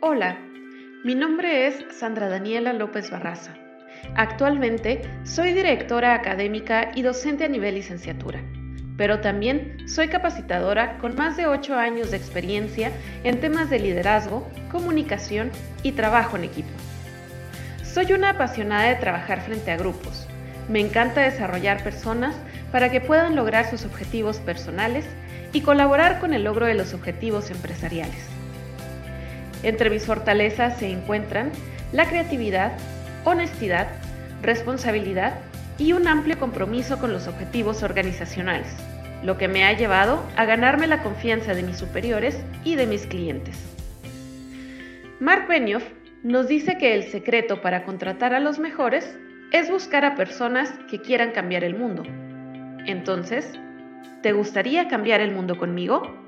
Hola, 0.00 0.38
mi 1.02 1.16
nombre 1.16 1.66
es 1.66 1.84
Sandra 1.90 2.28
Daniela 2.28 2.72
López 2.72 3.10
Barraza. 3.10 3.54
Actualmente 4.14 5.02
soy 5.24 5.52
directora 5.52 6.14
académica 6.14 6.92
y 6.94 7.02
docente 7.02 7.46
a 7.46 7.48
nivel 7.48 7.74
licenciatura, 7.74 8.40
pero 8.96 9.18
también 9.18 9.88
soy 9.88 10.06
capacitadora 10.06 10.98
con 10.98 11.16
más 11.16 11.36
de 11.36 11.48
8 11.48 11.74
años 11.74 12.12
de 12.12 12.16
experiencia 12.16 12.92
en 13.24 13.40
temas 13.40 13.70
de 13.70 13.80
liderazgo, 13.80 14.48
comunicación 14.70 15.50
y 15.82 15.90
trabajo 15.90 16.36
en 16.36 16.44
equipo. 16.44 16.70
Soy 17.82 18.12
una 18.12 18.30
apasionada 18.30 18.90
de 18.90 19.00
trabajar 19.00 19.40
frente 19.40 19.72
a 19.72 19.78
grupos. 19.78 20.28
Me 20.68 20.78
encanta 20.78 21.22
desarrollar 21.22 21.82
personas 21.82 22.36
para 22.70 22.88
que 22.88 23.00
puedan 23.00 23.34
lograr 23.34 23.68
sus 23.68 23.84
objetivos 23.84 24.38
personales 24.38 25.06
y 25.52 25.62
colaborar 25.62 26.20
con 26.20 26.34
el 26.34 26.44
logro 26.44 26.66
de 26.66 26.74
los 26.74 26.94
objetivos 26.94 27.50
empresariales. 27.50 28.37
Entre 29.62 29.90
mis 29.90 30.06
fortalezas 30.06 30.78
se 30.78 30.90
encuentran 30.90 31.50
la 31.92 32.06
creatividad, 32.06 32.72
honestidad, 33.24 33.88
responsabilidad 34.42 35.34
y 35.78 35.92
un 35.92 36.06
amplio 36.06 36.38
compromiso 36.38 36.98
con 36.98 37.12
los 37.12 37.26
objetivos 37.26 37.82
organizacionales, 37.82 38.68
lo 39.22 39.38
que 39.38 39.48
me 39.48 39.64
ha 39.64 39.72
llevado 39.72 40.22
a 40.36 40.44
ganarme 40.44 40.86
la 40.86 41.02
confianza 41.02 41.54
de 41.54 41.62
mis 41.62 41.76
superiores 41.76 42.38
y 42.64 42.76
de 42.76 42.86
mis 42.86 43.06
clientes. 43.06 43.58
Mark 45.20 45.48
Benioff 45.48 45.84
nos 46.22 46.46
dice 46.46 46.78
que 46.78 46.94
el 46.94 47.04
secreto 47.04 47.60
para 47.60 47.84
contratar 47.84 48.34
a 48.34 48.40
los 48.40 48.58
mejores 48.58 49.16
es 49.52 49.70
buscar 49.70 50.04
a 50.04 50.14
personas 50.14 50.72
que 50.90 51.00
quieran 51.00 51.32
cambiar 51.32 51.64
el 51.64 51.76
mundo. 51.76 52.02
Entonces, 52.86 53.58
¿te 54.22 54.32
gustaría 54.32 54.88
cambiar 54.88 55.20
el 55.20 55.32
mundo 55.32 55.58
conmigo? 55.58 56.27